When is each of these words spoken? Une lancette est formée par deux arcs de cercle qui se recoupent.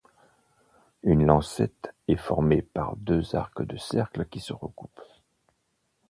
Une 1.03 1.27
lancette 1.27 1.93
est 2.07 2.15
formée 2.15 2.63
par 2.63 2.95
deux 2.95 3.35
arcs 3.35 3.61
de 3.61 3.77
cercle 3.77 4.25
qui 4.25 4.39
se 4.39 4.51
recoupent. 4.51 4.99